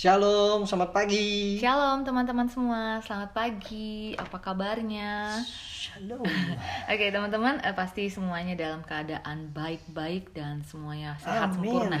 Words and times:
Shalom, 0.00 0.64
selamat 0.64 0.96
pagi. 0.96 1.60
Shalom 1.60 2.08
teman-teman 2.08 2.48
semua, 2.48 3.04
selamat 3.04 3.36
pagi. 3.36 4.16
Apa 4.16 4.40
kabarnya? 4.40 5.44
Shalom. 5.76 6.24
Oke 6.88 7.12
teman-teman, 7.12 7.60
eh, 7.60 7.76
pasti 7.76 8.08
semuanya 8.08 8.56
dalam 8.56 8.80
keadaan 8.80 9.52
baik-baik 9.52 10.32
dan 10.32 10.64
semuanya 10.64 11.20
sehat 11.20 11.52
Amin. 11.52 11.68
sempurna. 11.68 12.00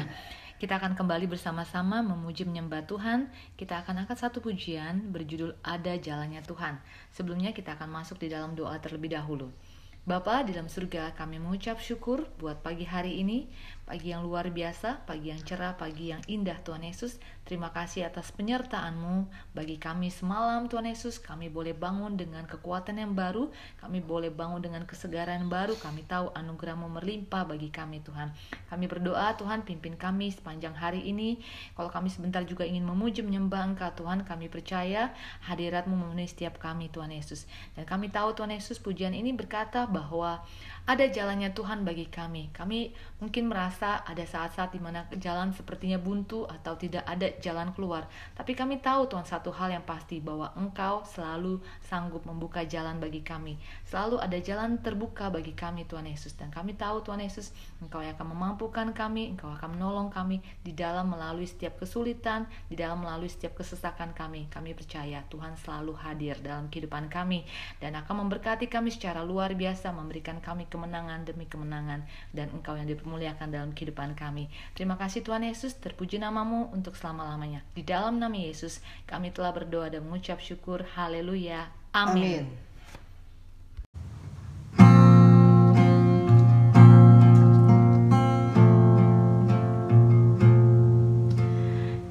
Kita 0.56 0.80
akan 0.80 0.96
kembali 0.96 1.28
bersama-sama 1.28 2.00
memuji 2.00 2.48
menyembah 2.48 2.88
Tuhan. 2.88 3.28
Kita 3.60 3.84
akan 3.84 4.08
angkat 4.08 4.16
satu 4.16 4.40
pujian 4.40 5.12
berjudul 5.12 5.60
Ada 5.60 6.00
Jalannya 6.00 6.40
Tuhan. 6.40 6.80
Sebelumnya 7.12 7.52
kita 7.52 7.76
akan 7.76 8.00
masuk 8.00 8.16
di 8.16 8.32
dalam 8.32 8.56
doa 8.56 8.80
terlebih 8.80 9.12
dahulu. 9.12 9.52
Bapa 10.00 10.40
di 10.48 10.56
dalam 10.56 10.72
surga, 10.72 11.12
kami 11.12 11.36
mengucap 11.36 11.76
syukur 11.76 12.24
buat 12.40 12.64
pagi 12.64 12.88
hari 12.88 13.20
ini, 13.20 13.44
pagi 13.90 14.14
yang 14.14 14.22
luar 14.22 14.46
biasa, 14.54 15.02
pagi 15.02 15.34
yang 15.34 15.42
cerah, 15.42 15.74
pagi 15.74 16.14
yang 16.14 16.22
indah 16.30 16.62
Tuhan 16.62 16.86
Yesus. 16.86 17.18
Terima 17.42 17.74
kasih 17.74 18.06
atas 18.06 18.30
penyertaan-Mu 18.38 19.26
bagi 19.50 19.82
kami 19.82 20.14
semalam 20.14 20.70
Tuhan 20.70 20.86
Yesus. 20.86 21.18
Kami 21.18 21.50
boleh 21.50 21.74
bangun 21.74 22.14
dengan 22.14 22.46
kekuatan 22.46 23.02
yang 23.02 23.18
baru, 23.18 23.50
kami 23.82 23.98
boleh 23.98 24.30
bangun 24.30 24.62
dengan 24.62 24.86
kesegaran 24.86 25.50
baru. 25.50 25.74
Kami 25.74 26.06
tahu 26.06 26.30
anugerah-Mu 26.38 26.86
melimpah 27.02 27.42
bagi 27.42 27.74
kami 27.74 27.98
Tuhan. 28.06 28.30
Kami 28.70 28.86
berdoa 28.86 29.34
Tuhan 29.34 29.66
pimpin 29.66 29.98
kami 29.98 30.30
sepanjang 30.30 30.78
hari 30.78 31.10
ini. 31.10 31.42
Kalau 31.74 31.90
kami 31.90 32.14
sebentar 32.14 32.46
juga 32.46 32.62
ingin 32.62 32.86
memuji 32.86 33.26
menyembah 33.26 33.74
Engkau 33.74 33.90
Tuhan, 33.90 34.22
kami 34.22 34.46
percaya 34.46 35.10
hadirat-Mu 35.50 35.98
memenuhi 35.98 36.30
setiap 36.30 36.62
kami 36.62 36.94
Tuhan 36.94 37.10
Yesus. 37.10 37.50
Dan 37.74 37.90
kami 37.90 38.06
tahu 38.14 38.38
Tuhan 38.38 38.54
Yesus 38.54 38.78
pujian 38.78 39.18
ini 39.18 39.34
berkata 39.34 39.90
bahwa 39.90 40.46
ada 40.90 41.06
jalannya 41.06 41.54
Tuhan 41.54 41.86
bagi 41.86 42.10
kami. 42.10 42.50
Kami 42.50 42.90
mungkin 43.22 43.46
merasa 43.46 44.02
ada 44.02 44.26
saat-saat 44.26 44.74
di 44.74 44.82
mana 44.82 45.06
jalan 45.22 45.54
sepertinya 45.54 46.02
buntu 46.02 46.50
atau 46.50 46.74
tidak 46.74 47.06
ada 47.06 47.30
jalan 47.38 47.70
keluar. 47.70 48.10
Tapi 48.34 48.58
kami 48.58 48.82
tahu 48.82 49.06
Tuhan 49.06 49.22
satu 49.22 49.54
hal 49.54 49.70
yang 49.70 49.86
pasti 49.86 50.18
bahwa 50.18 50.50
Engkau 50.58 51.06
selalu 51.06 51.62
sanggup 51.86 52.26
membuka 52.26 52.66
jalan 52.66 52.98
bagi 52.98 53.22
kami. 53.22 53.54
Selalu 53.86 54.18
ada 54.18 54.34
jalan 54.42 54.82
terbuka 54.82 55.30
bagi 55.30 55.54
kami 55.54 55.86
Tuhan 55.86 56.10
Yesus. 56.10 56.34
Dan 56.34 56.50
kami 56.50 56.74
tahu 56.74 57.06
Tuhan 57.06 57.22
Yesus 57.22 57.54
Engkau 57.78 58.02
yang 58.02 58.18
akan 58.18 58.34
memampukan 58.34 58.90
kami, 58.90 59.38
Engkau 59.38 59.54
akan 59.54 59.78
menolong 59.78 60.10
kami 60.10 60.42
di 60.66 60.74
dalam 60.74 61.06
melalui 61.06 61.46
setiap 61.46 61.78
kesulitan, 61.78 62.50
di 62.66 62.74
dalam 62.74 62.98
melalui 62.98 63.30
setiap 63.30 63.54
kesesakan 63.54 64.10
kami. 64.10 64.50
Kami 64.50 64.74
percaya 64.74 65.22
Tuhan 65.30 65.54
selalu 65.54 65.94
hadir 66.02 66.34
dalam 66.42 66.66
kehidupan 66.66 67.06
kami 67.06 67.46
dan 67.78 67.94
akan 67.94 68.26
memberkati 68.26 68.66
kami 68.66 68.90
secara 68.90 69.22
luar 69.22 69.54
biasa, 69.54 69.94
memberikan 69.94 70.42
kami 70.42 70.66
kemenangan 70.80 71.28
demi 71.28 71.44
kemenangan 71.44 72.00
dan 72.32 72.48
Engkau 72.56 72.72
yang 72.72 72.88
dipermuliakan 72.88 73.52
dalam 73.52 73.70
kehidupan 73.76 74.16
kami. 74.16 74.48
Terima 74.72 74.96
kasih 74.96 75.20
Tuhan 75.20 75.44
Yesus, 75.44 75.76
terpuji 75.76 76.16
namamu 76.16 76.72
untuk 76.72 76.96
selama-lamanya. 76.96 77.60
Di 77.76 77.84
dalam 77.84 78.16
nama 78.16 78.32
Yesus, 78.32 78.80
kami 79.04 79.28
telah 79.28 79.52
berdoa 79.52 79.92
dan 79.92 80.08
mengucap 80.08 80.40
syukur. 80.40 80.88
Haleluya. 80.96 81.68
Amin. 81.92 82.48
Amin. 82.48 82.56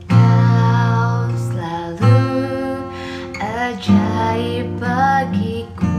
Kau 0.06 1.26
selalu 1.34 2.22
ajaib 3.42 4.78
bagiku 4.78 5.90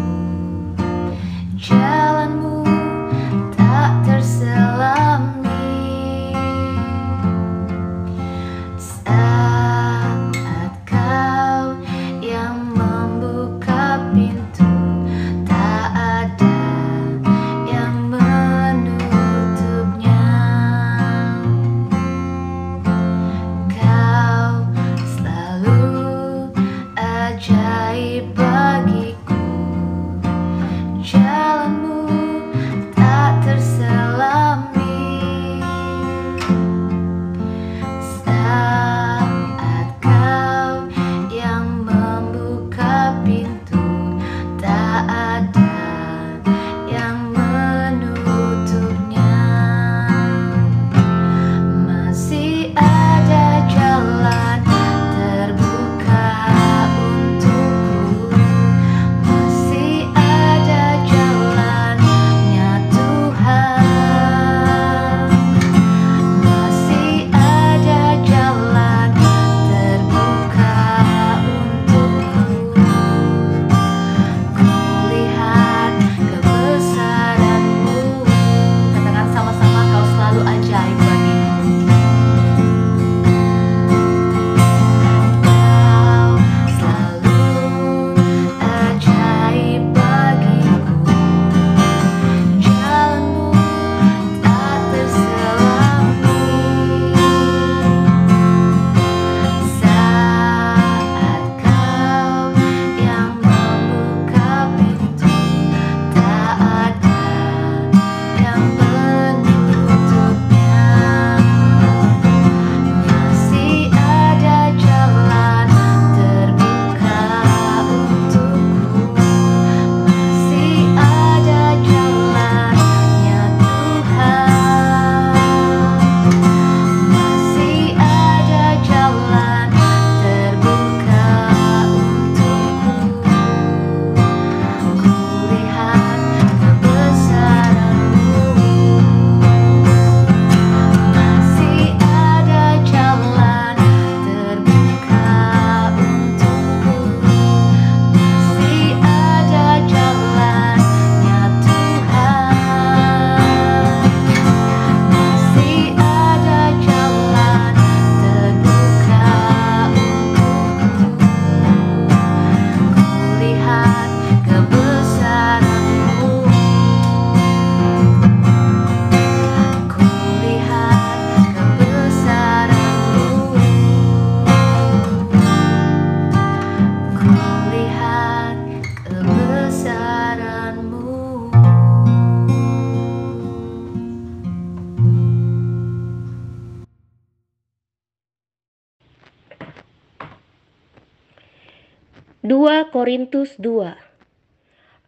2 192.60 192.92
Korintus 192.92 193.56
2 193.56 193.96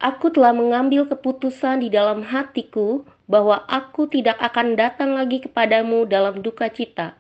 Aku 0.00 0.32
telah 0.32 0.56
mengambil 0.56 1.04
keputusan 1.04 1.84
di 1.84 1.92
dalam 1.92 2.24
hatiku 2.24 3.04
bahwa 3.28 3.60
aku 3.68 4.08
tidak 4.08 4.40
akan 4.40 4.72
datang 4.72 5.12
lagi 5.12 5.44
kepadamu 5.44 6.08
dalam 6.08 6.40
duka 6.40 6.72
cita. 6.72 7.12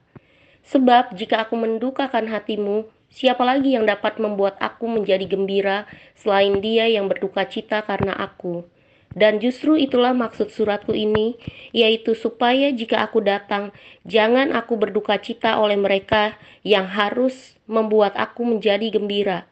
Sebab 0.64 1.12
jika 1.20 1.44
aku 1.44 1.60
mendukakan 1.60 2.32
hatimu, 2.32 2.88
siapa 3.12 3.44
lagi 3.44 3.76
yang 3.76 3.84
dapat 3.84 4.16
membuat 4.16 4.56
aku 4.56 4.88
menjadi 4.88 5.28
gembira 5.28 5.84
selain 6.16 6.64
dia 6.64 6.88
yang 6.88 7.12
berduka 7.12 7.44
cita 7.44 7.84
karena 7.84 8.16
aku? 8.16 8.64
Dan 9.12 9.36
justru 9.36 9.76
itulah 9.76 10.16
maksud 10.16 10.48
suratku 10.48 10.96
ini, 10.96 11.36
yaitu 11.76 12.16
supaya 12.16 12.72
jika 12.72 13.04
aku 13.04 13.20
datang, 13.20 13.68
jangan 14.08 14.56
aku 14.56 14.80
berduka 14.80 15.20
cita 15.20 15.60
oleh 15.60 15.76
mereka 15.76 16.40
yang 16.64 16.88
harus 16.88 17.52
membuat 17.68 18.16
aku 18.16 18.48
menjadi 18.48 18.88
gembira 18.96 19.51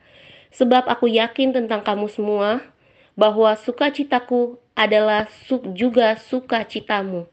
Sebab 0.51 0.91
aku 0.91 1.07
yakin 1.07 1.55
tentang 1.55 1.83
kamu 1.87 2.11
semua 2.11 2.63
bahwa 3.15 3.55
sukacitaku 3.55 4.59
adalah 4.75 5.29
juga 5.75 6.17
sukacitamu. 6.17 7.29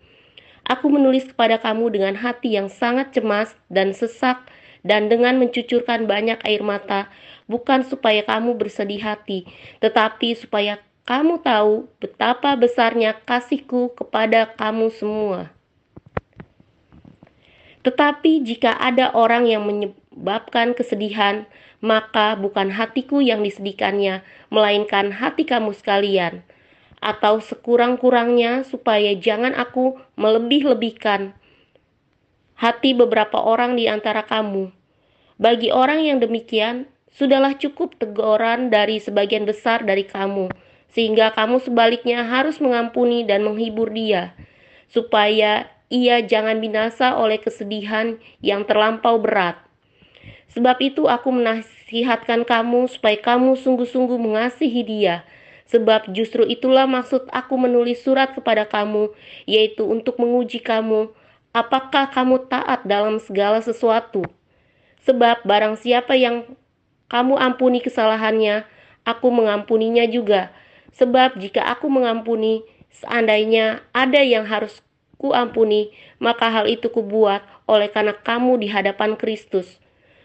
Aku 0.67 0.91
menulis 0.91 1.23
kepada 1.31 1.55
kamu 1.55 1.95
dengan 1.95 2.13
hati 2.19 2.59
yang 2.59 2.67
sangat 2.67 3.15
cemas 3.15 3.55
dan 3.71 3.95
sesak 3.95 4.51
dan 4.83 5.07
dengan 5.07 5.39
mencucurkan 5.39 6.05
banyak 6.05 6.43
air 6.43 6.59
mata, 6.59 7.07
bukan 7.47 7.87
supaya 7.87 8.19
kamu 8.27 8.59
bersedih 8.59 8.99
hati, 8.99 9.47
tetapi 9.79 10.35
supaya 10.35 10.83
kamu 11.07 11.39
tahu 11.39 11.87
betapa 12.03 12.59
besarnya 12.59 13.15
kasihku 13.23 13.95
kepada 13.95 14.51
kamu 14.59 14.91
semua. 14.91 15.55
Tetapi 17.87 18.43
jika 18.43 18.75
ada 18.75 19.15
orang 19.15 19.47
yang 19.47 19.63
menyebabkan 19.63 20.75
kesedihan, 20.75 21.47
maka 21.79 22.33
bukan 22.37 22.73
hatiku 22.73 23.21
yang 23.21 23.45
disedihkannya, 23.45 24.25
melainkan 24.49 25.13
hati 25.13 25.45
kamu 25.45 25.73
sekalian. 25.77 26.41
Atau 26.97 27.37
sekurang-kurangnya 27.39 28.65
supaya 28.65 29.13
jangan 29.13 29.53
aku 29.53 30.01
melebih-lebihkan 30.17 31.37
hati 32.57 32.97
beberapa 32.97 33.37
orang 33.37 33.77
di 33.77 33.85
antara 33.85 34.25
kamu. 34.25 34.73
Bagi 35.37 35.69
orang 35.69 36.01
yang 36.01 36.17
demikian, 36.17 36.89
sudahlah 37.13 37.53
cukup 37.53 37.93
teguran 38.01 38.73
dari 38.73 38.97
sebagian 38.97 39.45
besar 39.45 39.85
dari 39.85 40.09
kamu, 40.09 40.49
sehingga 40.89 41.37
kamu 41.37 41.61
sebaliknya 41.61 42.25
harus 42.25 42.57
mengampuni 42.57 43.21
dan 43.29 43.45
menghibur 43.45 43.93
dia, 43.93 44.33
supaya 44.89 45.69
ia 45.93 46.25
jangan 46.25 46.57
binasa 46.57 47.13
oleh 47.13 47.37
kesedihan 47.37 48.17
yang 48.41 48.65
terlampau 48.65 49.21
berat. 49.21 49.66
Sebab 50.57 50.81
itu 50.81 51.05
aku 51.05 51.29
menasihatkan 51.29 52.41
kamu 52.41 52.89
supaya 52.89 53.13
kamu 53.13 53.61
sungguh-sungguh 53.61 54.17
mengasihi 54.17 54.81
dia. 54.81 55.21
Sebab 55.69 56.09
justru 56.17 56.49
itulah 56.49 56.89
maksud 56.89 57.29
aku 57.29 57.61
menulis 57.61 58.01
surat 58.01 58.33
kepada 58.33 58.65
kamu, 58.65 59.13
yaitu 59.45 59.85
untuk 59.85 60.17
menguji 60.17 60.57
kamu, 60.57 61.13
apakah 61.53 62.09
kamu 62.09 62.49
taat 62.49 62.81
dalam 62.89 63.21
segala 63.21 63.61
sesuatu. 63.61 64.25
Sebab 65.05 65.45
barang 65.45 65.77
siapa 65.77 66.17
yang 66.17 66.49
kamu 67.05 67.37
ampuni 67.37 67.77
kesalahannya, 67.77 68.65
aku 69.05 69.29
mengampuninya 69.29 70.09
juga. 70.09 70.49
Sebab 70.97 71.37
jika 71.37 71.69
aku 71.69 71.85
mengampuni, 71.85 72.65
seandainya 72.97 73.85
ada 73.93 74.25
yang 74.25 74.49
harus 74.49 74.81
kuampuni, 75.21 75.93
maka 76.17 76.49
hal 76.49 76.65
itu 76.65 76.89
kubuat 76.89 77.45
oleh 77.69 77.93
karena 77.93 78.17
kamu 78.17 78.57
di 78.57 78.73
hadapan 78.73 79.13
Kristus 79.13 79.77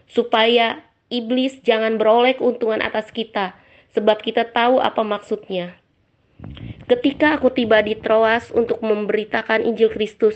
supaya 0.08 0.82
iblis 1.12 1.60
jangan 1.60 2.00
beroleh 2.00 2.38
keuntungan 2.40 2.80
atas 2.80 3.12
kita, 3.12 3.54
sebab 3.92 4.24
kita 4.24 4.48
tahu 4.48 4.80
apa 4.80 5.04
maksudnya. 5.04 5.76
Ketika 6.90 7.38
aku 7.38 7.54
tiba 7.54 7.78
di 7.80 7.94
Troas 7.94 8.50
untuk 8.50 8.82
memberitakan 8.82 9.62
Injil 9.62 9.92
Kristus, 9.94 10.34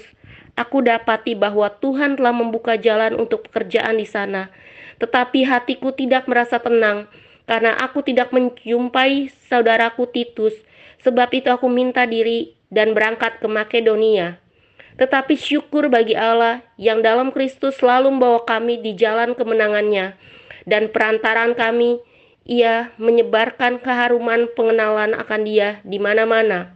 aku 0.55 0.81
dapati 0.81 1.35
bahwa 1.35 1.69
Tuhan 1.69 2.17
telah 2.17 2.33
membuka 2.33 2.79
jalan 2.79 3.19
untuk 3.19 3.51
pekerjaan 3.51 3.99
di 3.99 4.07
sana. 4.07 4.49
Tetapi 4.97 5.45
hatiku 5.45 5.93
tidak 5.93 6.25
merasa 6.31 6.57
tenang, 6.63 7.11
karena 7.45 7.77
aku 7.77 8.01
tidak 8.01 8.33
menjumpai 8.33 9.29
saudaraku 9.51 10.09
Titus. 10.09 10.57
Sebab 11.05 11.29
itu 11.37 11.53
aku 11.53 11.69
minta 11.69 12.09
diri 12.09 12.57
dan 12.73 12.97
berangkat 12.97 13.39
ke 13.39 13.47
Makedonia. 13.47 14.41
Tetapi 14.97 15.37
syukur 15.37 15.93
bagi 15.93 16.17
Allah 16.17 16.65
yang 16.81 17.05
dalam 17.05 17.29
Kristus 17.29 17.77
selalu 17.77 18.17
membawa 18.17 18.41
kami 18.49 18.81
di 18.81 18.97
jalan 18.97 19.37
kemenangannya 19.37 20.17
dan 20.65 20.89
perantaran 20.89 21.53
kami 21.53 22.01
ia 22.47 22.95
menyebarkan 22.97 23.83
keharuman 23.83 24.49
pengenalan 24.57 25.13
akan 25.19 25.41
dia 25.45 25.85
di 25.85 26.01
mana-mana. 26.01 26.73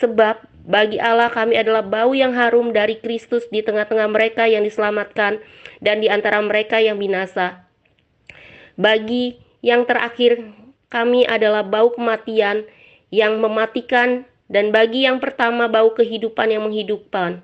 Sebab 0.00 0.48
bagi 0.62 0.96
Allah 1.02 1.28
kami 1.28 1.58
adalah 1.58 1.82
bau 1.82 2.14
yang 2.14 2.32
harum 2.32 2.70
dari 2.70 2.96
Kristus 3.02 3.44
di 3.50 3.60
tengah-tengah 3.60 4.08
mereka 4.08 4.46
yang 4.46 4.62
diselamatkan 4.62 5.42
dan 5.82 5.98
di 5.98 6.06
antara 6.06 6.38
mereka 6.38 6.78
yang 6.78 6.96
binasa. 6.96 7.66
Bagi 8.78 9.42
yang 9.60 9.84
terakhir 9.84 10.38
kami 10.88 11.26
adalah 11.26 11.66
bau 11.66 11.90
kematian 11.92 12.64
yang 13.12 13.42
mematikan 13.42 14.24
dan 14.52 14.68
bagi 14.68 15.08
yang 15.08 15.16
pertama 15.16 15.64
bau 15.64 15.96
kehidupan 15.96 16.52
yang 16.52 16.68
menghidupkan. 16.68 17.40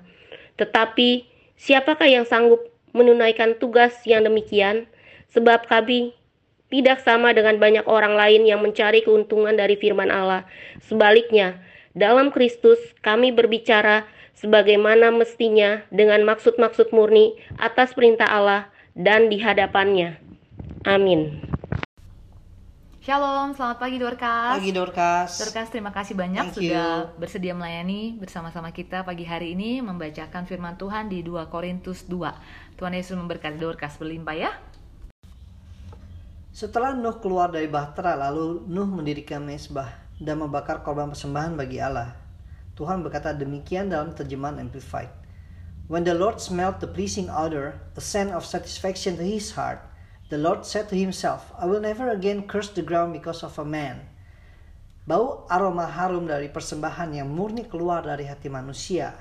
Tetapi 0.61 1.25
siapakah 1.57 2.05
yang 2.05 2.29
sanggup 2.29 2.61
menunaikan 2.93 3.57
tugas 3.57 3.97
yang 4.05 4.21
demikian? 4.21 4.85
Sebab 5.33 5.65
kami 5.65 6.13
tidak 6.69 7.01
sama 7.01 7.33
dengan 7.33 7.57
banyak 7.57 7.89
orang 7.89 8.13
lain 8.13 8.45
yang 8.45 8.61
mencari 8.61 9.01
keuntungan 9.01 9.57
dari 9.57 9.73
firman 9.73 10.13
Allah. 10.13 10.45
Sebaliknya, 10.85 11.57
dalam 11.97 12.29
Kristus 12.29 12.77
kami 13.01 13.33
berbicara 13.33 14.05
sebagaimana 14.37 15.09
mestinya 15.09 15.81
dengan 15.89 16.21
maksud-maksud 16.29 16.93
murni 16.93 17.33
atas 17.57 17.97
perintah 17.97 18.29
Allah 18.29 18.69
dan 18.93 19.33
di 19.33 19.41
hadapannya. 19.41 20.21
Amin. 20.85 21.48
Shalom, 23.09 23.57
selamat 23.57 23.81
pagi 23.81 23.97
Dorcas. 23.97 24.61
Pagi 24.61 24.69
Dorcas. 24.69 25.41
Dorcas, 25.41 25.73
terima 25.73 25.89
kasih 25.89 26.13
banyak 26.13 26.53
Thank 26.53 26.61
sudah 26.61 27.09
you. 27.09 27.17
bersedia 27.17 27.57
melayani 27.57 28.13
bersama-sama 28.21 28.69
kita 28.69 29.01
pagi 29.01 29.25
hari 29.25 29.57
ini 29.57 29.81
membacakan 29.81 30.45
firman 30.45 30.77
Tuhan 30.77 31.09
di 31.09 31.25
2 31.25 31.49
Korintus 31.49 32.05
2. 32.05 32.77
Tuhan 32.77 32.93
Yesus 32.93 33.17
memberkati 33.17 33.57
Dorcas 33.57 33.97
berlimpah 33.97 34.37
ya. 34.37 34.53
Setelah 36.53 36.93
Nuh 36.93 37.17
keluar 37.17 37.49
dari 37.49 37.65
bahtera, 37.65 38.13
lalu 38.13 38.61
Nuh 38.69 38.85
mendirikan 38.85 39.41
mesbah 39.41 39.89
dan 40.21 40.45
membakar 40.45 40.85
korban 40.85 41.09
persembahan 41.09 41.57
bagi 41.57 41.81
Allah. 41.81 42.13
Tuhan 42.77 43.01
berkata 43.01 43.33
demikian 43.33 43.89
dalam 43.89 44.13
terjemahan 44.13 44.61
Amplified. 44.61 45.09
When 45.89 46.05
the 46.05 46.13
Lord 46.13 46.37
smelt 46.37 46.77
the 46.77 46.85
pleasing 46.85 47.25
odor, 47.25 47.73
a 47.97 48.01
scent 48.05 48.29
of 48.37 48.45
satisfaction 48.45 49.17
to 49.17 49.25
his 49.25 49.57
heart, 49.57 49.88
the 50.29 50.37
Lord 50.37 50.65
said 50.65 50.89
to 50.89 50.95
himself, 50.95 51.49
I 51.57 51.65
will 51.65 51.81
never 51.81 52.13
again 52.13 52.45
curse 52.45 52.69
the 52.69 52.85
ground 52.85 53.17
because 53.17 53.41
of 53.41 53.57
a 53.57 53.65
man. 53.65 54.05
Bau 55.09 55.49
aroma 55.49 55.89
harum 55.89 56.29
dari 56.29 56.53
persembahan 56.53 57.17
yang 57.17 57.33
murni 57.33 57.65
keluar 57.65 58.05
dari 58.05 58.29
hati 58.29 58.45
manusia 58.45 59.17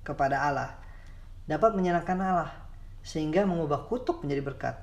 kepada 0.00 0.40
Allah 0.40 0.72
dapat 1.44 1.76
menyenangkan 1.76 2.16
Allah 2.16 2.52
sehingga 3.04 3.44
mengubah 3.44 3.84
kutuk 3.92 4.24
menjadi 4.24 4.40
berkat. 4.40 4.76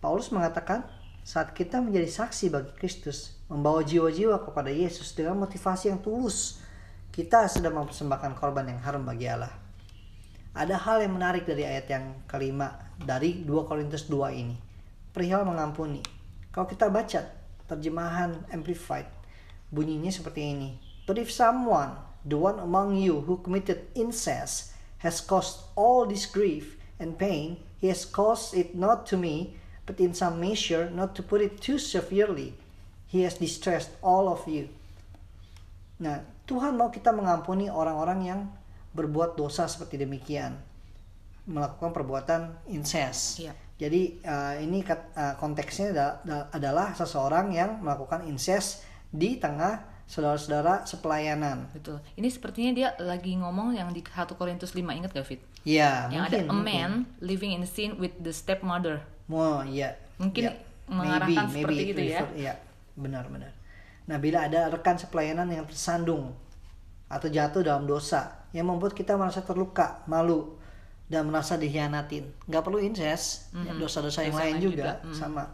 Paulus 0.00 0.32
mengatakan, 0.32 0.88
saat 1.20 1.52
kita 1.52 1.84
menjadi 1.84 2.08
saksi 2.08 2.48
bagi 2.48 2.72
Kristus, 2.80 3.36
membawa 3.52 3.84
jiwa-jiwa 3.84 4.40
kepada 4.40 4.72
Yesus 4.72 5.12
dengan 5.12 5.36
motivasi 5.44 5.92
yang 5.92 6.00
tulus, 6.00 6.64
kita 7.12 7.44
sedang 7.48 7.76
mempersembahkan 7.76 8.40
korban 8.40 8.72
yang 8.72 8.80
harum 8.80 9.04
bagi 9.04 9.28
Allah. 9.28 9.52
Ada 10.56 10.80
hal 10.80 11.04
yang 11.04 11.12
menarik 11.12 11.44
dari 11.44 11.68
ayat 11.68 11.92
yang 11.92 12.24
kelima 12.24 12.72
dari 12.96 13.44
2 13.44 13.68
Korintus 13.68 14.08
2 14.08 14.32
ini. 14.32 14.67
Perihal 15.18 15.42
mengampuni. 15.42 15.98
Kalau 16.54 16.70
kita 16.70 16.86
baca 16.86 17.26
terjemahan 17.66 18.38
Amplified, 18.54 19.10
bunyinya 19.74 20.14
seperti 20.14 20.54
ini. 20.54 20.70
But 21.10 21.18
if 21.18 21.34
someone, 21.34 21.98
the 22.22 22.38
one 22.38 22.62
among 22.62 22.94
you 23.02 23.26
who 23.26 23.42
committed 23.42 23.90
incest, 23.98 24.78
has 25.02 25.18
caused 25.18 25.66
all 25.74 26.06
this 26.06 26.22
grief 26.22 26.78
and 27.02 27.18
pain, 27.18 27.58
he 27.82 27.90
has 27.90 28.06
caused 28.06 28.54
it 28.54 28.78
not 28.78 29.10
to 29.10 29.18
me, 29.18 29.58
but 29.90 29.98
in 29.98 30.14
some 30.14 30.38
measure, 30.38 30.86
not 30.86 31.18
to 31.18 31.26
put 31.26 31.42
it 31.42 31.58
too 31.58 31.82
severely. 31.82 32.54
He 33.10 33.26
has 33.26 33.42
distressed 33.42 33.90
all 33.98 34.30
of 34.30 34.46
you. 34.46 34.70
Nah, 35.98 36.22
Tuhan 36.46 36.78
mau 36.78 36.94
kita 36.94 37.10
mengampuni 37.10 37.66
orang-orang 37.66 38.20
yang 38.22 38.40
berbuat 38.94 39.34
dosa 39.34 39.66
seperti 39.66 39.98
demikian, 39.98 40.54
melakukan 41.50 41.90
perbuatan 41.90 42.70
incest. 42.70 43.42
Iya. 43.42 43.66
Jadi 43.78 44.18
uh, 44.26 44.58
ini 44.58 44.82
kat- 44.82 45.14
uh, 45.14 45.38
konteksnya 45.38 45.94
ada- 45.94 46.18
ada- 46.26 46.48
adalah 46.50 46.90
seseorang 46.92 47.54
yang 47.54 47.78
melakukan 47.78 48.26
incest 48.26 48.82
di 49.08 49.38
tengah 49.38 49.86
saudara-saudara 50.04 50.82
sepelayanan. 50.82 51.70
Betul. 51.70 52.02
Ini 52.18 52.26
sepertinya 52.26 52.72
dia 52.74 52.88
lagi 52.98 53.38
ngomong 53.38 53.78
yang 53.78 53.94
di 53.94 54.02
1 54.02 54.10
Korintus 54.34 54.74
5 54.74 54.82
ingat 54.82 55.14
gak 55.14 55.22
Fit? 55.22 55.38
Ya, 55.62 56.10
yang 56.10 56.26
mungkin. 56.26 56.42
ada 56.48 56.50
a 56.50 56.56
man 56.56 56.92
living 57.22 57.54
in 57.54 57.62
sin 57.64 57.94
with 58.02 58.16
the 58.18 58.34
stepmother. 58.34 58.98
Mau, 59.30 59.62
ya. 59.62 59.94
Mungkin 60.18 60.50
Ya. 60.50 60.52
mengarahkan 60.90 61.46
seperti 61.52 61.82
it 61.84 61.88
itu 61.94 62.02
ya. 62.08 62.20
Iya, 62.34 62.52
benar-benar. 62.98 63.52
Nah, 64.08 64.18
bila 64.18 64.48
ada 64.48 64.72
rekan 64.72 64.98
sepelayanan 64.98 65.46
yang 65.52 65.68
tersandung 65.68 66.32
atau 67.06 67.28
jatuh 67.30 67.62
dalam 67.62 67.86
dosa 67.86 68.42
yang 68.50 68.66
membuat 68.66 68.96
kita 68.96 69.14
merasa 69.14 69.44
terluka, 69.44 70.02
malu, 70.08 70.57
dan 71.08 71.24
merasa 71.24 71.56
dikhianatin, 71.56 72.28
nggak 72.44 72.62
perlu 72.62 72.78
incest, 72.84 73.48
ya, 73.56 73.72
dosa-dosa 73.72 74.28
yang 74.28 74.36
lain 74.36 74.56
juga, 74.60 75.00
juga, 75.00 75.08
mm. 75.08 75.16
sama. 75.16 75.44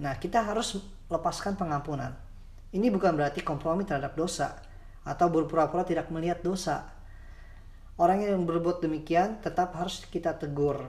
Nah, 0.00 0.16
kita 0.16 0.40
harus 0.40 0.80
lepaskan 1.12 1.60
pengampunan. 1.60 2.16
Ini 2.72 2.88
bukan 2.88 3.12
berarti 3.12 3.44
kompromi 3.44 3.84
terhadap 3.84 4.16
dosa 4.16 4.56
atau 5.04 5.26
berpura-pura 5.28 5.84
tidak 5.84 6.08
melihat 6.08 6.40
dosa. 6.40 6.88
Orang 8.00 8.24
yang 8.24 8.48
berbuat 8.48 8.80
demikian 8.80 9.44
tetap 9.44 9.76
harus 9.76 10.00
kita 10.08 10.32
tegur 10.40 10.88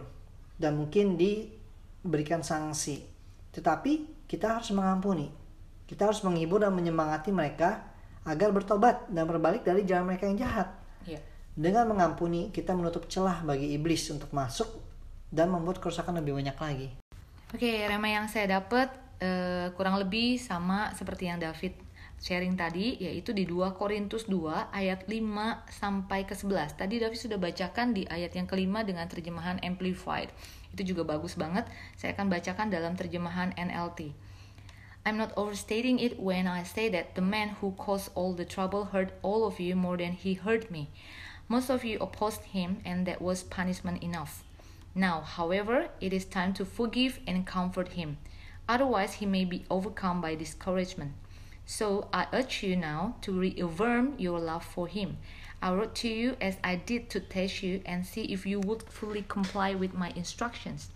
dan 0.55 0.79
mungkin 0.79 1.19
diberikan 1.19 2.39
sanksi. 2.39 3.03
Tetapi 3.51 4.23
kita 4.31 4.55
harus 4.55 4.71
mengampuni. 4.71 5.27
Kita 5.83 6.07
harus 6.07 6.23
menghibur 6.23 6.63
dan 6.63 6.71
menyemangati 6.71 7.35
mereka 7.35 7.83
agar 8.23 8.55
bertobat 8.55 9.11
dan 9.11 9.27
berbalik 9.27 9.67
dari 9.67 9.83
jalan 9.83 10.07
mereka 10.07 10.31
yang 10.31 10.39
jahat. 10.39 10.80
Dengan 11.51 11.83
mengampuni, 11.91 12.47
kita 12.47 12.71
menutup 12.71 13.11
celah 13.11 13.43
bagi 13.43 13.75
iblis 13.75 14.07
untuk 14.07 14.31
masuk 14.31 14.71
dan 15.27 15.51
membuat 15.51 15.83
kerusakan 15.83 16.23
lebih 16.23 16.39
banyak 16.39 16.55
lagi. 16.55 16.87
Oke, 17.51 17.83
rema 17.83 18.07
yang 18.07 18.31
saya 18.31 18.59
dapat 18.59 18.87
eh, 19.19 19.67
kurang 19.75 19.99
lebih 19.99 20.39
sama 20.39 20.95
seperti 20.95 21.27
yang 21.27 21.43
David 21.43 21.75
sharing 22.21 22.55
tadi, 22.55 22.95
yaitu 23.03 23.35
di 23.35 23.43
2 23.43 23.75
Korintus 23.75 24.31
2 24.31 24.71
ayat 24.71 25.09
5 25.09 25.67
sampai 25.67 26.23
ke 26.23 26.37
11. 26.37 26.79
Tadi 26.79 27.03
David 27.03 27.19
sudah 27.19 27.35
bacakan 27.35 27.97
di 27.97 28.07
ayat 28.07 28.31
yang 28.31 28.47
kelima 28.47 28.87
dengan 28.87 29.09
terjemahan 29.11 29.59
Amplified. 29.59 30.31
Itu 30.71 30.87
juga 30.95 31.03
bagus 31.03 31.35
banget. 31.35 31.67
Saya 31.99 32.15
akan 32.15 32.31
bacakan 32.31 32.71
dalam 32.71 32.95
terjemahan 32.95 33.51
NLT. 33.59 34.15
I'm 35.01 35.17
not 35.17 35.33
overstating 35.33 35.97
it 35.97 36.21
when 36.21 36.45
I 36.45 36.61
say 36.61 36.85
that 36.93 37.17
the 37.17 37.25
man 37.25 37.57
who 37.57 37.73
caused 37.73 38.13
all 38.13 38.37
the 38.37 38.45
trouble 38.45 38.93
hurt 38.93 39.17
all 39.25 39.49
of 39.49 39.57
you 39.57 39.73
more 39.73 39.97
than 39.97 40.13
he 40.13 40.37
hurt 40.37 40.69
me. 40.69 40.93
Most 41.51 41.69
of 41.69 41.83
you 41.83 41.97
opposed 41.99 42.43
him, 42.43 42.77
and 42.85 43.05
that 43.05 43.21
was 43.21 43.43
punishment 43.43 44.01
enough. 44.01 44.41
Now, 44.95 45.19
however, 45.19 45.89
it 45.99 46.13
is 46.13 46.23
time 46.23 46.53
to 46.53 46.63
forgive 46.63 47.19
and 47.27 47.45
comfort 47.45 47.89
him. 47.89 48.19
Otherwise, 48.69 49.15
he 49.15 49.25
may 49.25 49.43
be 49.43 49.65
overcome 49.69 50.21
by 50.21 50.35
discouragement. 50.35 51.11
So, 51.65 52.07
I 52.13 52.27
urge 52.31 52.63
you 52.63 52.77
now 52.77 53.15
to 53.23 53.37
reaffirm 53.37 54.13
your 54.17 54.39
love 54.39 54.63
for 54.63 54.87
him. 54.87 55.17
I 55.61 55.73
wrote 55.73 55.93
to 55.95 56.07
you 56.07 56.37
as 56.39 56.55
I 56.63 56.77
did 56.77 57.09
to 57.09 57.19
test 57.19 57.61
you 57.61 57.81
and 57.85 58.05
see 58.05 58.31
if 58.31 58.45
you 58.45 58.61
would 58.61 58.83
fully 58.83 59.25
comply 59.27 59.75
with 59.75 59.93
my 59.93 60.11
instructions. 60.15 60.87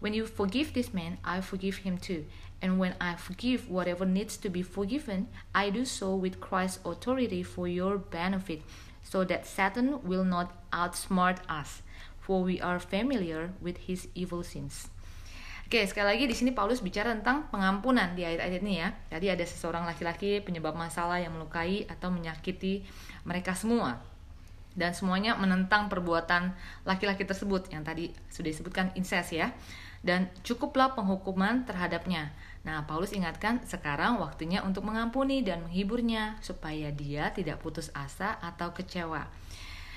When 0.00 0.14
you 0.14 0.24
forgive 0.24 0.72
this 0.72 0.94
man, 0.94 1.18
I 1.22 1.42
forgive 1.42 1.76
him 1.84 1.98
too. 1.98 2.24
And 2.62 2.78
when 2.78 2.94
I 2.98 3.16
forgive 3.16 3.68
whatever 3.68 4.06
needs 4.06 4.38
to 4.38 4.48
be 4.48 4.62
forgiven, 4.62 5.28
I 5.54 5.68
do 5.68 5.84
so 5.84 6.14
with 6.14 6.40
Christ's 6.40 6.80
authority 6.86 7.42
for 7.42 7.68
your 7.68 7.98
benefit, 7.98 8.62
so 9.08 9.24
that 9.24 9.48
Satan 9.48 10.04
will 10.04 10.28
not 10.28 10.52
outsmart 10.68 11.40
us, 11.48 11.80
for 12.20 12.44
we 12.44 12.60
are 12.60 12.76
familiar 12.76 13.56
with 13.64 13.88
his 13.88 14.12
evil 14.12 14.44
sins. 14.44 14.92
Oke, 15.68 15.84
sekali 15.84 16.08
lagi 16.16 16.24
di 16.24 16.32
sini 16.32 16.52
Paulus 16.52 16.80
bicara 16.80 17.12
tentang 17.12 17.48
pengampunan 17.52 18.16
di 18.16 18.24
ayat-ayat 18.24 18.60
ini 18.64 18.80
ya. 18.80 18.88
Tadi 19.12 19.28
ada 19.28 19.44
seseorang 19.44 19.84
laki-laki 19.84 20.40
penyebab 20.40 20.72
masalah 20.72 21.20
yang 21.20 21.36
melukai 21.36 21.84
atau 21.88 22.08
menyakiti 22.08 22.88
mereka 23.28 23.52
semua. 23.52 24.00
Dan 24.72 24.96
semuanya 24.96 25.36
menentang 25.36 25.92
perbuatan 25.92 26.56
laki-laki 26.88 27.28
tersebut 27.28 27.68
yang 27.68 27.84
tadi 27.84 28.16
sudah 28.32 28.48
disebutkan 28.48 28.96
incest 28.96 29.36
ya. 29.36 29.52
Dan 30.00 30.32
cukuplah 30.40 30.96
penghukuman 30.96 31.68
terhadapnya. 31.68 32.32
Nah, 32.66 32.84
Paulus 32.84 33.14
ingatkan 33.14 33.62
sekarang 33.62 34.18
waktunya 34.18 34.62
untuk 34.66 34.82
mengampuni 34.86 35.46
dan 35.46 35.66
menghiburnya 35.66 36.38
supaya 36.42 36.90
dia 36.90 37.30
tidak 37.30 37.62
putus 37.62 37.92
asa 37.94 38.38
atau 38.42 38.74
kecewa. 38.74 39.26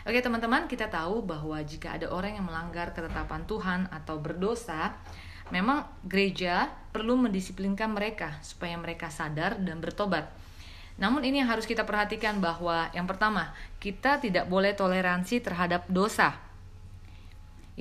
Oke 0.02 0.18
teman-teman, 0.18 0.66
kita 0.66 0.90
tahu 0.90 1.22
bahwa 1.22 1.62
jika 1.62 1.94
ada 1.94 2.10
orang 2.10 2.34
yang 2.34 2.46
melanggar 2.50 2.90
ketetapan 2.90 3.46
Tuhan 3.46 3.86
atau 3.94 4.18
berdosa, 4.18 4.98
memang 5.54 5.86
gereja 6.02 6.74
perlu 6.90 7.18
mendisiplinkan 7.22 7.94
mereka 7.94 8.34
supaya 8.42 8.74
mereka 8.82 9.14
sadar 9.14 9.62
dan 9.62 9.78
bertobat. 9.78 10.26
Namun 10.98 11.22
ini 11.22 11.42
yang 11.42 11.50
harus 11.54 11.70
kita 11.70 11.86
perhatikan 11.86 12.42
bahwa 12.42 12.90
yang 12.98 13.06
pertama, 13.06 13.54
kita 13.78 14.18
tidak 14.18 14.50
boleh 14.50 14.74
toleransi 14.74 15.42
terhadap 15.42 15.86
dosa. 15.86 16.51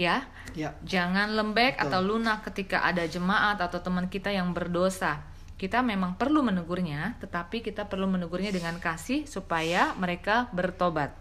Ya, 0.00 0.24
Ya, 0.56 0.74
Jangan 0.82 1.36
lembek 1.38 1.78
Betul. 1.78 1.86
atau 1.86 2.00
lunak 2.02 2.42
ketika 2.50 2.82
ada 2.82 3.06
jemaat 3.06 3.60
atau 3.62 3.78
teman 3.78 4.10
kita 4.10 4.34
yang 4.34 4.50
berdosa. 4.50 5.22
Kita 5.60 5.84
memang 5.84 6.16
perlu 6.16 6.40
menegurnya, 6.40 7.20
tetapi 7.20 7.60
kita 7.60 7.86
perlu 7.86 8.08
menegurnya 8.08 8.48
dengan 8.50 8.80
kasih 8.80 9.28
supaya 9.28 9.92
mereka 9.94 10.48
bertobat. 10.56 11.12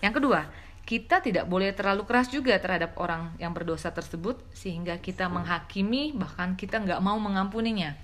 Yang 0.00 0.22
kedua, 0.22 0.40
kita 0.86 1.18
tidak 1.18 1.50
boleh 1.50 1.74
terlalu 1.74 2.06
keras 2.06 2.30
juga 2.30 2.54
terhadap 2.62 2.94
orang 2.94 3.34
yang 3.42 3.50
berdosa 3.50 3.90
tersebut 3.90 4.38
sehingga 4.54 5.02
kita 5.02 5.26
menghakimi 5.26 6.14
bahkan 6.14 6.54
kita 6.54 6.78
nggak 6.78 7.02
mau 7.02 7.18
mengampuninya. 7.18 7.98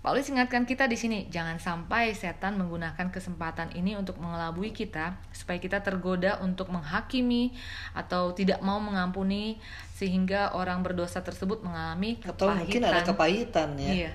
Paulus 0.00 0.32
ingatkan 0.32 0.64
kita 0.64 0.88
di 0.88 0.96
sini, 0.96 1.28
jangan 1.28 1.60
sampai 1.60 2.16
setan 2.16 2.56
menggunakan 2.56 3.12
kesempatan 3.12 3.76
ini 3.76 4.00
untuk 4.00 4.16
mengelabui 4.16 4.72
kita 4.72 5.20
supaya 5.28 5.60
kita 5.60 5.84
tergoda 5.84 6.40
untuk 6.40 6.72
menghakimi 6.72 7.52
atau 7.92 8.32
tidak 8.32 8.64
mau 8.64 8.80
mengampuni 8.80 9.60
sehingga 9.92 10.56
orang 10.56 10.80
berdosa 10.80 11.20
tersebut 11.20 11.60
mengalami 11.60 12.16
atau 12.24 12.48
kepahitan. 12.48 12.64
mungkin 12.64 12.80
ada 12.88 13.00
kepahitan 13.04 13.68
ya. 13.76 13.90
Iya, 13.92 14.10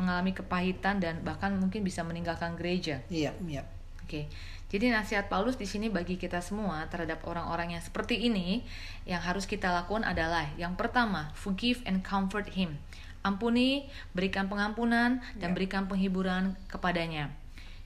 mengalami 0.00 0.32
kepahitan 0.32 1.04
dan 1.04 1.20
bahkan 1.20 1.52
mungkin 1.52 1.84
bisa 1.84 2.00
meninggalkan 2.00 2.56
gereja. 2.56 3.04
Iya, 3.12 3.36
iya. 3.44 3.68
Oke. 4.08 4.32
Jadi 4.72 4.88
nasihat 4.88 5.28
Paulus 5.28 5.60
di 5.60 5.68
sini 5.68 5.92
bagi 5.92 6.16
kita 6.16 6.40
semua 6.40 6.88
terhadap 6.88 7.22
orang-orang 7.28 7.76
yang 7.76 7.82
seperti 7.84 8.24
ini 8.24 8.64
yang 9.04 9.20
harus 9.20 9.44
kita 9.44 9.68
lakukan 9.68 10.02
adalah 10.02 10.48
yang 10.56 10.80
pertama, 10.80 11.28
forgive 11.36 11.84
and 11.84 12.00
comfort 12.00 12.56
him. 12.56 12.80
Ampuni, 13.26 13.90
berikan 14.14 14.46
pengampunan 14.46 15.18
dan 15.34 15.50
Ya. 15.50 15.54
berikan 15.58 15.90
penghiburan 15.90 16.54
kepadanya. 16.70 17.34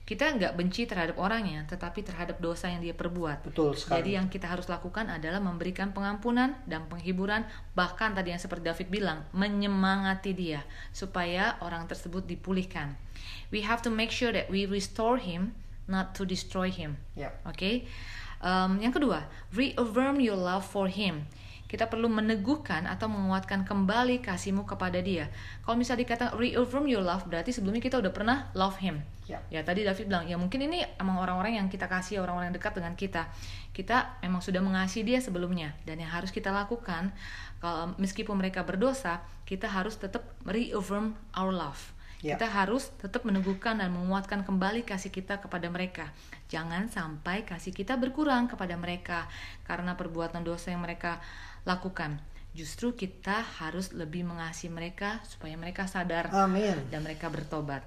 Kita 0.05 0.27
nggak 0.27 0.59
benci 0.59 0.83
terhadap 0.85 1.15
orangnya, 1.17 1.63
tetapi 1.71 2.03
terhadap 2.03 2.37
dosa 2.43 2.67
yang 2.67 2.83
dia 2.83 2.91
perbuat. 2.91 3.47
Betul 3.47 3.73
sekali. 3.79 3.95
Jadi 3.95 4.09
yang 4.19 4.27
kita 4.27 4.43
harus 4.43 4.67
lakukan 4.67 5.07
adalah 5.07 5.39
memberikan 5.39 5.95
pengampunan 5.95 6.57
dan 6.67 6.83
penghiburan, 6.91 7.47
bahkan 7.73 8.11
tadi 8.11 8.35
yang 8.35 8.41
seperti 8.41 8.69
David 8.69 8.87
bilang, 8.91 9.23
menyemangati 9.31 10.35
dia 10.35 10.67
supaya 10.91 11.55
orang 11.63 11.87
tersebut 11.87 12.27
dipulihkan. 12.27 12.93
We 13.55 13.63
have 13.63 13.79
to 13.87 13.91
make 13.93 14.11
sure 14.11 14.35
that 14.35 14.51
we 14.51 14.67
restore 14.67 15.15
him, 15.15 15.55
not 15.87 16.11
to 16.19 16.27
destroy 16.27 16.67
him. 16.67 16.99
Ya. 17.15 17.31
Oke. 17.47 17.87
Um, 18.43 18.83
yang 18.83 18.91
kedua, 18.91 19.31
reaffirm 19.55 20.19
your 20.19 20.35
love 20.35 20.65
for 20.67 20.91
him. 20.91 21.29
Kita 21.71 21.87
perlu 21.87 22.11
meneguhkan 22.11 22.83
atau 22.83 23.07
menguatkan 23.07 23.63
kembali 23.63 24.19
kasihmu 24.19 24.67
kepada 24.67 24.99
dia. 24.99 25.31
Kalau 25.63 25.79
misalnya 25.79 26.03
dikatakan 26.03 26.35
reaffirm 26.35 26.83
your 26.83 26.99
love, 26.99 27.23
berarti 27.31 27.55
sebelumnya 27.55 27.79
kita 27.79 27.95
udah 27.95 28.11
pernah 28.11 28.51
love 28.51 28.75
him. 28.83 28.99
Ya. 29.23 29.39
Ya 29.47 29.63
tadi 29.63 29.87
David 29.87 30.11
bilang, 30.11 30.27
ya 30.27 30.35
mungkin 30.35 30.67
ini 30.67 30.83
emang 30.99 31.23
orang-orang 31.23 31.55
yang 31.63 31.71
kita 31.71 31.87
kasih, 31.87 32.19
orang-orang 32.19 32.51
yang 32.51 32.59
dekat 32.59 32.75
dengan 32.75 32.93
kita. 32.99 33.31
Kita 33.71 34.19
memang 34.19 34.43
sudah 34.43 34.59
mengasihi 34.59 35.07
dia 35.07 35.23
sebelumnya. 35.23 35.71
Dan 35.87 36.03
yang 36.03 36.11
harus 36.11 36.35
kita 36.35 36.51
lakukan, 36.51 37.15
kalau 37.63 37.95
meskipun 37.95 38.35
mereka 38.35 38.67
berdosa, 38.67 39.23
kita 39.47 39.71
harus 39.71 39.95
tetap 39.95 40.27
reaffirm 40.43 41.15
our 41.31 41.55
love. 41.55 41.95
Ya. 42.21 42.37
Kita 42.37 42.51
harus 42.53 42.93
tetap 43.01 43.25
meneguhkan 43.25 43.81
dan 43.81 43.89
menguatkan 43.95 44.45
kembali 44.45 44.85
kasih 44.85 45.09
kita 45.09 45.41
kepada 45.41 45.71
mereka. 45.73 46.13
Jangan 46.53 46.85
sampai 46.85 47.47
kasih 47.47 47.73
kita 47.73 47.97
berkurang 47.97 48.45
kepada 48.45 48.77
mereka 48.77 49.25
karena 49.65 49.97
perbuatan 49.97 50.45
dosa 50.45 50.69
yang 50.69 50.85
mereka 50.85 51.17
lakukan. 51.65 52.19
Justru 52.51 52.91
kita 52.91 53.39
harus 53.63 53.95
lebih 53.95 54.27
mengasihi 54.27 54.67
mereka 54.67 55.23
supaya 55.23 55.55
mereka 55.55 55.87
sadar 55.87 56.27
Amin. 56.35 56.75
dan 56.91 56.99
mereka 56.99 57.31
bertobat. 57.31 57.79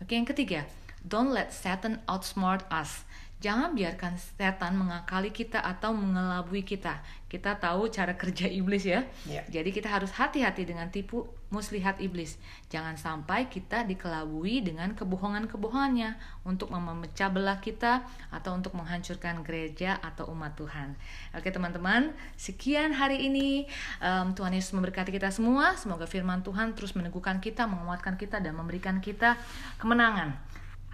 Oke, 0.00 0.16
yang 0.16 0.24
ketiga, 0.24 0.64
don't 1.04 1.32
let 1.32 1.52
Satan 1.52 2.00
outsmart 2.08 2.64
us. 2.72 3.04
Jangan 3.36 3.76
biarkan 3.76 4.16
setan 4.16 4.80
mengakali 4.80 5.28
kita 5.28 5.60
atau 5.60 5.92
mengelabui 5.92 6.64
kita. 6.64 7.04
Kita 7.28 7.60
tahu 7.60 7.92
cara 7.92 8.16
kerja 8.16 8.48
iblis 8.48 8.88
ya. 8.88 9.04
Ya. 9.28 9.44
Jadi 9.52 9.76
kita 9.76 9.92
harus 9.92 10.08
hati-hati 10.16 10.64
dengan 10.64 10.88
tipu 10.88 11.28
muslihat 11.52 12.00
iblis. 12.00 12.40
Jangan 12.72 12.96
sampai 12.96 13.52
kita 13.52 13.84
dikelabui 13.84 14.64
dengan 14.64 14.96
kebohongan-kebohongannya 14.96 16.16
untuk 16.48 16.72
memecah 16.72 17.28
belah 17.28 17.60
kita 17.60 18.08
atau 18.32 18.56
untuk 18.56 18.72
menghancurkan 18.72 19.44
gereja 19.44 20.00
atau 20.00 20.32
umat 20.32 20.56
Tuhan. 20.56 20.96
Oke 21.36 21.52
teman-teman, 21.52 22.16
sekian 22.40 22.96
hari 22.96 23.28
ini. 23.28 23.68
Em, 24.00 24.32
Tuhan 24.32 24.56
Yesus 24.56 24.72
memberkati 24.72 25.12
kita 25.12 25.28
semua. 25.28 25.76
Semoga 25.76 26.08
firman 26.08 26.40
Tuhan 26.40 26.72
terus 26.72 26.96
meneguhkan 26.96 27.44
kita, 27.44 27.68
menguatkan 27.68 28.16
kita, 28.16 28.40
dan 28.40 28.56
memberikan 28.56 28.98
kita 29.04 29.36
kemenangan. 29.76 30.45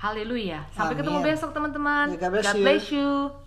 Haleluya. 0.03 0.67
Sampai 0.75 0.99
Amin. 0.99 1.07
ketemu 1.07 1.19
besok 1.23 1.51
teman-teman. 1.55 2.07
Ya, 2.11 2.19
God 2.19 2.31
bless 2.35 2.47
God 2.51 2.57
you. 2.59 2.65
bless 2.67 2.87
you. 2.91 3.43